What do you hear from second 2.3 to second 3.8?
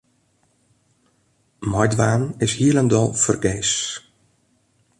is hielendal fergees.